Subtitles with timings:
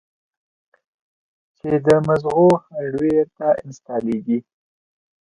[1.57, 4.39] چې د مزغو هارډوئېر ته انسټاليږي